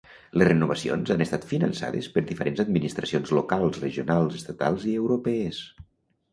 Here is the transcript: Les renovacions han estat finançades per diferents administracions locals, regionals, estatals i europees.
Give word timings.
Les 0.41 0.47
renovacions 0.47 1.11
han 1.15 1.21
estat 1.25 1.45
finançades 1.51 2.09
per 2.15 2.25
diferents 2.33 2.63
administracions 2.65 3.35
locals, 3.41 3.79
regionals, 3.87 4.41
estatals 4.43 4.91
i 4.93 4.99
europees. 5.07 5.65